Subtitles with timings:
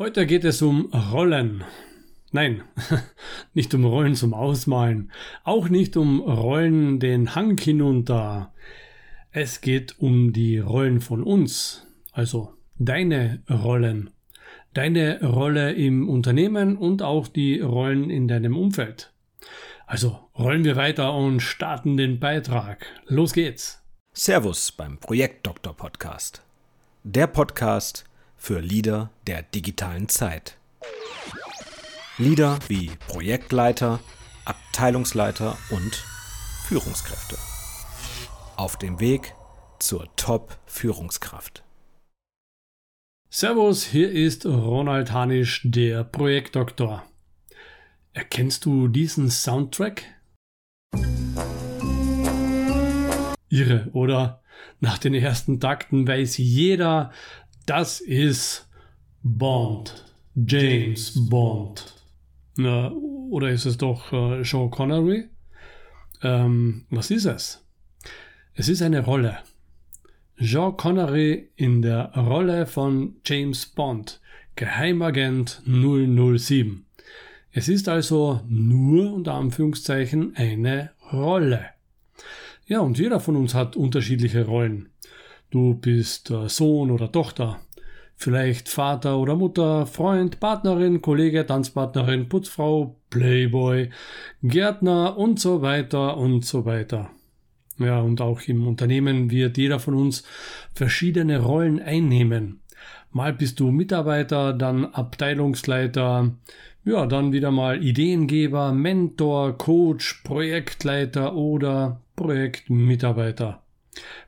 [0.00, 1.62] Heute geht es um Rollen.
[2.32, 2.62] Nein,
[3.52, 5.12] nicht um Rollen zum Ausmalen,
[5.44, 8.54] auch nicht um Rollen den Hang hinunter.
[9.30, 14.08] Es geht um die Rollen von uns, also deine Rollen,
[14.72, 19.12] deine Rolle im Unternehmen und auch die Rollen in deinem Umfeld.
[19.86, 22.86] Also rollen wir weiter und starten den Beitrag.
[23.06, 23.84] Los geht's.
[24.14, 26.42] Servus beim Projektdoktor Podcast.
[27.04, 28.06] Der Podcast
[28.40, 30.56] für Leader der digitalen Zeit.
[32.16, 34.00] Leader wie Projektleiter,
[34.46, 36.02] Abteilungsleiter und
[36.66, 37.36] Führungskräfte.
[38.56, 39.34] Auf dem Weg
[39.78, 41.62] zur Top-Führungskraft.
[43.28, 47.04] Servus, hier ist Ronald Hanisch, der Projektdoktor.
[48.12, 50.02] Erkennst du diesen Soundtrack?
[53.50, 54.42] Irre, oder?
[54.80, 57.12] Nach den ersten Takten weiß jeder,
[57.70, 58.68] das ist
[59.22, 60.04] Bond.
[60.34, 61.94] James Bond.
[62.56, 65.28] Na, oder ist es doch äh, Sean Connery?
[66.20, 67.64] Ähm, was ist es?
[68.54, 69.38] Es ist eine Rolle.
[70.36, 74.20] Jean Connery in der Rolle von James Bond,
[74.56, 76.86] Geheimagent 007.
[77.52, 81.66] Es ist also nur unter Anführungszeichen eine Rolle.
[82.66, 84.88] Ja, und jeder von uns hat unterschiedliche Rollen.
[85.50, 87.60] Du bist äh, Sohn oder Tochter,
[88.22, 93.88] Vielleicht Vater oder Mutter, Freund, Partnerin, Kollege, Tanzpartnerin, Putzfrau, Playboy,
[94.42, 97.08] Gärtner und so weiter und so weiter.
[97.78, 100.22] Ja, und auch im Unternehmen wird jeder von uns
[100.74, 102.60] verschiedene Rollen einnehmen.
[103.10, 106.30] Mal bist du Mitarbeiter, dann Abteilungsleiter,
[106.84, 113.62] ja, dann wieder mal Ideengeber, Mentor, Coach, Projektleiter oder Projektmitarbeiter.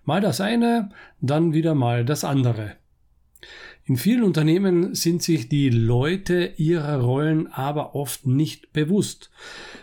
[0.05, 2.77] Mal das eine, dann wieder mal das andere.
[3.85, 9.31] In vielen Unternehmen sind sich die Leute ihrer Rollen aber oft nicht bewusst.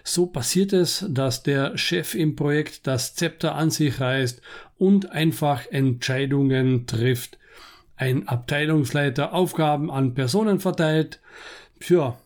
[0.06, 4.42] So passiert es, dass der Chef im Projekt das Zepter an sich reißt
[4.78, 7.38] und einfach Entscheidungen trifft.
[7.98, 11.20] Ein Abteilungsleiter Aufgaben an Personen verteilt,
[11.90, 12.18] ja,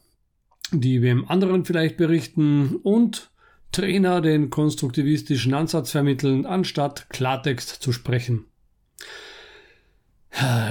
[0.72, 3.31] die wem anderen vielleicht berichten und
[3.73, 8.45] Trainer den konstruktivistischen Ansatz vermitteln, anstatt Klartext zu sprechen.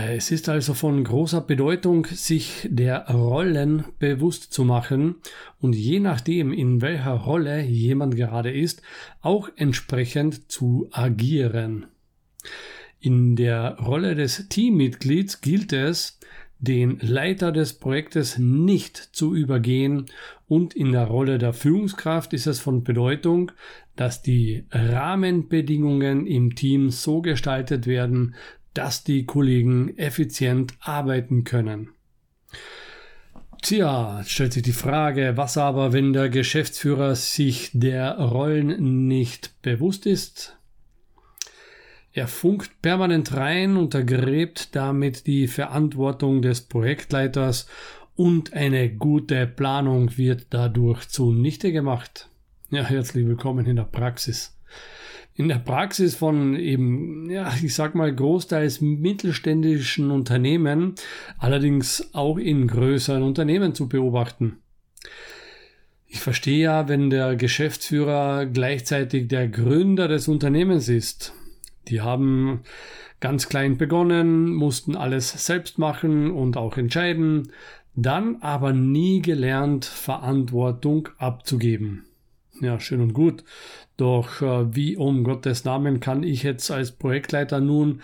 [0.08, 5.16] Es ist also von großer Bedeutung, sich der Rollen bewusst zu machen
[5.60, 8.82] und je nachdem, in welcher Rolle jemand gerade ist,
[9.20, 11.86] auch entsprechend zu agieren.
[12.98, 16.18] In der Rolle des Teammitglieds gilt es,
[16.62, 20.06] den Leiter des Projektes nicht zu übergehen
[20.46, 23.50] und in der Rolle der Führungskraft ist es von Bedeutung,
[23.96, 28.36] dass die Rahmenbedingungen im Team so gestaltet werden,
[28.74, 31.90] dass die Kollegen effizient arbeiten können.
[33.60, 40.06] Tja, stellt sich die Frage, was aber, wenn der Geschäftsführer sich der Rollen nicht bewusst
[40.06, 40.56] ist?
[42.12, 47.66] Er funkt permanent rein, untergräbt damit die Verantwortung des Projektleiters
[48.14, 52.28] und eine gute Planung wird dadurch zunichte gemacht.
[52.70, 54.56] Ja, herzlich willkommen in der Praxis
[55.34, 60.94] in der Praxis von eben, ja, ich sag mal, großteils mittelständischen Unternehmen,
[61.38, 64.58] allerdings auch in größeren Unternehmen zu beobachten.
[66.06, 71.32] Ich verstehe ja, wenn der Geschäftsführer gleichzeitig der Gründer des Unternehmens ist.
[71.88, 72.60] Die haben
[73.20, 77.52] ganz klein begonnen, mussten alles selbst machen und auch entscheiden,
[77.94, 82.04] dann aber nie gelernt, Verantwortung abzugeben.
[82.60, 83.44] Ja, schön und gut.
[83.96, 88.02] Doch äh, wie um Gottes Namen kann ich jetzt als Projektleiter nun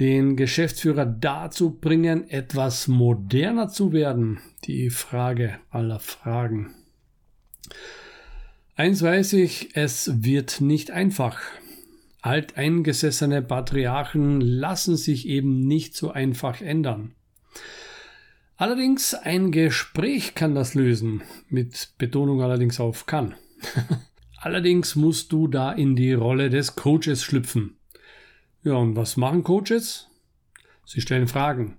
[0.00, 4.40] den Geschäftsführer dazu bringen, etwas moderner zu werden?
[4.64, 6.74] Die Frage aller Fragen.
[8.76, 11.38] Eins weiß ich, es wird nicht einfach.
[12.24, 17.14] Alteingesessene Patriarchen lassen sich eben nicht so einfach ändern.
[18.56, 23.34] Allerdings ein Gespräch kann das lösen, mit Betonung allerdings auf kann.
[24.38, 27.76] Allerdings musst du da in die Rolle des Coaches schlüpfen.
[28.62, 30.08] Ja, und was machen Coaches?
[30.86, 31.76] Sie stellen Fragen.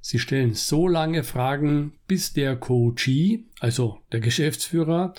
[0.00, 5.14] Sie stellen so lange Fragen, bis der Coachee, also der Geschäftsführer,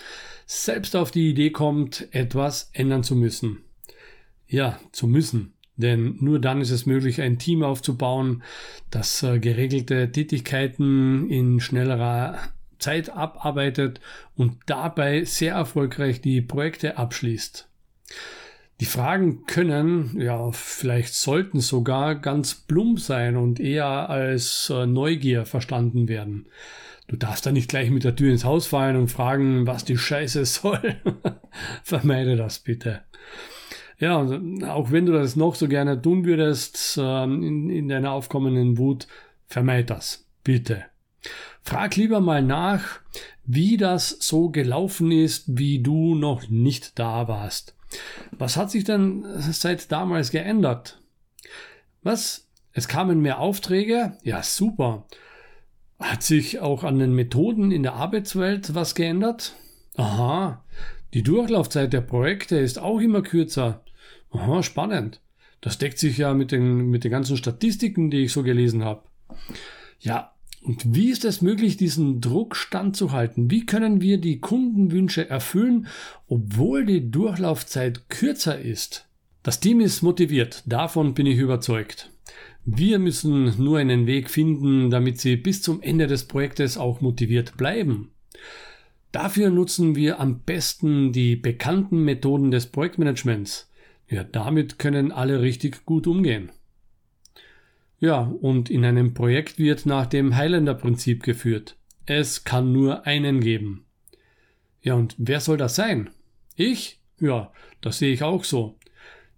[0.46, 3.62] selbst auf die Idee kommt, etwas ändern zu müssen.
[4.48, 5.54] Ja, zu müssen.
[5.78, 8.44] Denn nur dann ist es möglich, ein Team aufzubauen,
[8.92, 12.38] das äh, geregelte Tätigkeiten in schnellerer
[12.80, 14.00] Zeit abarbeitet
[14.36, 17.68] und dabei sehr erfolgreich die Projekte abschließt.
[18.82, 25.46] Die Fragen können, ja, vielleicht sollten sogar ganz plump sein und eher als äh, Neugier
[25.46, 26.48] verstanden werden.
[27.08, 29.98] Du darfst da nicht gleich mit der Tür ins Haus fallen und fragen, was die
[29.98, 30.96] Scheiße soll.
[31.84, 33.02] Vermeide das bitte.
[33.98, 38.78] Ja, auch wenn du das noch so gerne tun würdest äh, in, in deiner aufkommenden
[38.78, 39.08] Wut,
[39.48, 40.26] vermeid das.
[40.44, 40.86] Bitte.
[41.62, 43.00] Frag lieber mal nach,
[43.46, 47.76] wie das so gelaufen ist, wie du noch nicht da warst.
[48.32, 51.02] Was hat sich denn seit damals geändert?
[52.04, 52.48] Was?
[52.74, 54.18] Es kamen mehr Aufträge?
[54.24, 55.06] Ja, super.
[55.98, 59.56] Hat sich auch an den Methoden in der Arbeitswelt was geändert?
[59.96, 60.64] Aha.
[61.14, 63.85] Die Durchlaufzeit der Projekte ist auch immer kürzer.
[64.36, 65.22] Aha, spannend.
[65.62, 69.04] Das deckt sich ja mit den, mit den ganzen Statistiken, die ich so gelesen habe.
[70.00, 73.50] Ja, und wie ist es möglich, diesen Druck standzuhalten?
[73.50, 75.88] Wie können wir die Kundenwünsche erfüllen,
[76.28, 79.08] obwohl die Durchlaufzeit kürzer ist?
[79.44, 82.12] Das Team ist motiviert, davon bin ich überzeugt.
[82.66, 87.58] Wir müssen nur einen Weg finden, damit sie bis zum Ende des Projektes auch motiviert
[87.58, 88.10] bleiben.
[89.12, 93.70] Dafür nutzen wir am besten die bekannten Methoden des Projektmanagements.
[94.08, 96.52] Ja, damit können alle richtig gut umgehen.
[98.00, 101.78] Ja, und in einem Projekt wird nach dem Highlander-Prinzip geführt.
[102.06, 103.86] Es kann nur einen geben.
[104.82, 106.12] Ja, und wer soll das sein?
[106.56, 107.00] Ich?
[107.20, 108.78] Ja, das sehe ich auch so.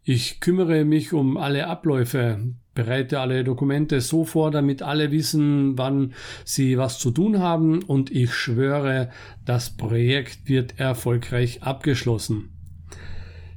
[0.03, 6.13] Ich kümmere mich um alle Abläufe, bereite alle Dokumente so vor, damit alle wissen, wann
[6.43, 9.09] sie was zu tun haben und ich schwöre,
[9.45, 12.56] das Projekt wird erfolgreich abgeschlossen.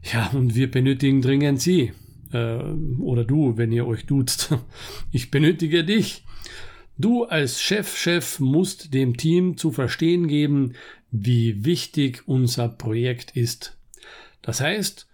[0.03, 1.93] Ja, und wir benötigen dringend Sie
[2.33, 2.63] äh,
[2.99, 4.55] oder du, wenn ihr euch duzt.
[5.13, 6.25] Ich benötige dich.
[6.97, 10.75] Du als Chef-Chef musst dem Team zu verstehen geben,
[11.11, 13.77] wie wichtig unser Projekt ist.
[14.43, 15.09] Das heißt,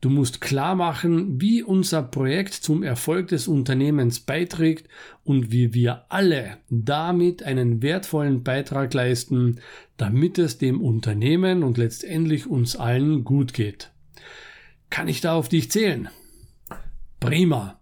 [0.00, 4.88] du musst klar machen, wie unser Projekt zum Erfolg des Unternehmens beiträgt
[5.24, 9.60] und wie wir alle damit einen wertvollen Beitrag leisten,
[9.96, 13.90] damit es dem Unternehmen und letztendlich uns allen gut geht.
[14.92, 16.10] Kann ich da auf dich zählen?
[17.18, 17.80] Prima.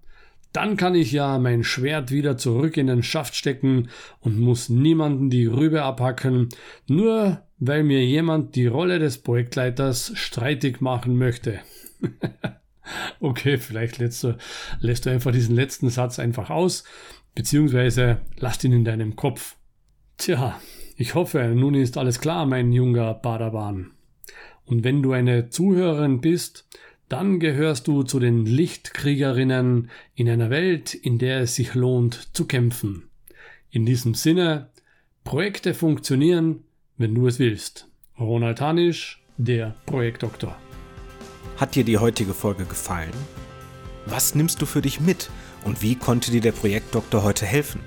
[0.52, 3.88] Dann kann ich ja mein Schwert wieder zurück in den Schaft stecken
[4.20, 6.50] und muss niemanden die Rübe abhacken,
[6.86, 11.58] nur weil mir jemand die Rolle des Projektleiters streitig machen möchte.
[13.20, 14.36] okay, vielleicht lässt du,
[14.78, 16.84] lässt du einfach diesen letzten Satz einfach aus,
[17.34, 19.56] beziehungsweise lasst ihn in deinem Kopf.
[20.16, 20.60] Tja,
[20.96, 23.90] ich hoffe, nun ist alles klar, mein junger Padawan.
[24.64, 26.68] Und wenn du eine Zuhörerin bist,
[27.10, 32.46] dann gehörst du zu den Lichtkriegerinnen in einer Welt, in der es sich lohnt zu
[32.46, 33.10] kämpfen.
[33.70, 34.70] In diesem Sinne,
[35.24, 36.62] Projekte funktionieren,
[36.98, 37.88] wenn du es willst.
[38.18, 40.56] Ronald Hanisch, der Projektdoktor.
[41.56, 43.12] Hat dir die heutige Folge gefallen?
[44.06, 45.30] Was nimmst du für dich mit
[45.64, 47.80] und wie konnte dir der Projektdoktor heute helfen?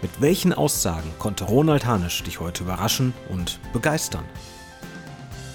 [0.00, 4.24] Mit welchen Aussagen konnte Ronald Hanisch dich heute überraschen und begeistern?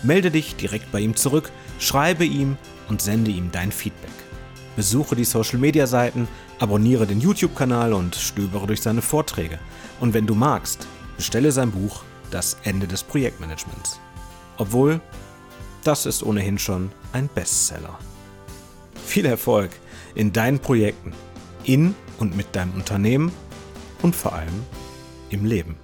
[0.04, 2.57] Melde dich direkt bei ihm zurück Schreibe ihm
[2.90, 4.12] und sende ihm dein Feedback.
[4.75, 6.28] Besuche die Social-Media-Seiten,
[6.60, 9.60] abonniere den YouTube-Kanal und stöbere durch seine Vorträge.
[10.00, 14.00] Und wenn du magst, bestelle sein Buch Das Ende des Projektmanagements.
[14.57, 15.00] Obwohl,
[15.84, 17.98] das ist ohnehin schon ein Bestseller.
[19.06, 19.72] Viel Erfolg
[20.16, 21.13] in deinen Projekten,
[21.63, 23.31] in und mit deinem Unternehmen
[24.01, 24.63] und vor allem
[25.30, 25.78] im Leben.